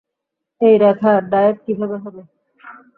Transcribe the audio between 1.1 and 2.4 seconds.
Diet কীভাবে হবে?